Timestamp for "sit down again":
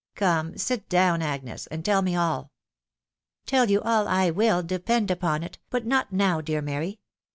0.57-1.29